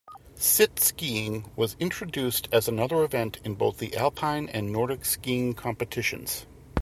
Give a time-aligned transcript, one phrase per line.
[0.33, 6.47] Sit-skiing was introduced as another event in both the Alpine and Nordic skiing competitions.